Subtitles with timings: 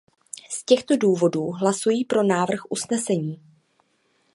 [0.49, 3.41] Z těchto důvodů hlasuji pro návrh usnesení.